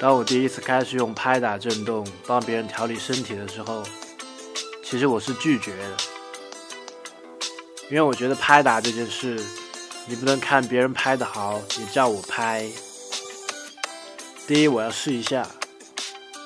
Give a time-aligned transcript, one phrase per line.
[0.00, 3.82] 当我第一次开始用拍打震动帮别人调理身体的时候，
[4.84, 5.96] 其实我是拒绝的，
[7.88, 9.42] 因为我觉得拍打这件事，
[10.06, 12.68] 你不能看别人拍的好，也叫我拍。
[14.46, 15.46] 第一，我要试一下，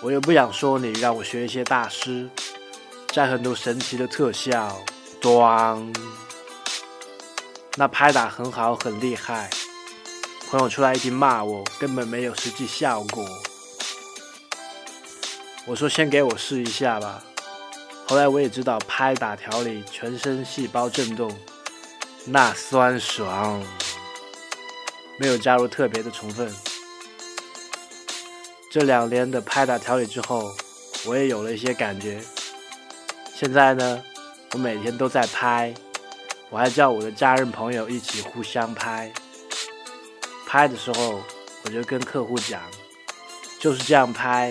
[0.03, 2.29] 我又不想说你让我学一些大师，
[3.13, 4.81] 在很多神奇的特效，
[5.21, 5.93] 咣，
[7.77, 9.51] 那拍打很好，很厉害。
[10.51, 13.29] 朋友出来一听骂我，根本没有实际效果。
[15.67, 17.23] 我说先给我试一下吧。
[18.07, 21.31] 后来我也知道拍打调理全身细胞震动，
[22.25, 23.63] 那酸爽，
[25.19, 26.51] 没有加入特别的成分。
[28.73, 30.51] 这两年的拍打调理之后，
[31.05, 32.23] 我也有了一些感觉。
[33.35, 34.03] 现在呢，
[34.55, 35.75] 我每天都在拍，
[36.49, 39.13] 我还叫我的家人朋友一起互相拍。
[40.51, 41.21] 拍的时候，
[41.63, 42.63] 我就跟客户讲，
[43.61, 44.51] 就是这样拍，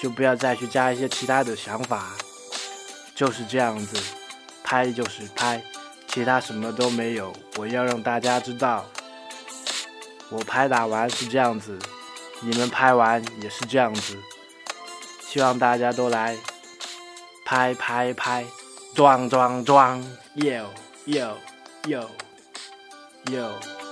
[0.00, 2.12] 就不要再去加一些其他的想法，
[3.12, 4.00] 就是这样子，
[4.62, 5.60] 拍就是拍，
[6.06, 7.32] 其他什么都没有。
[7.56, 8.86] 我要让大家知道，
[10.28, 11.76] 我拍打完是这样子，
[12.40, 14.16] 你们拍完也是这样子，
[15.26, 16.38] 希望大家都来
[17.44, 18.44] 拍拍拍，
[18.94, 20.00] 装装装
[20.36, 20.66] ，yo
[21.04, 21.32] yo
[21.82, 22.06] yo
[23.24, 23.83] yo。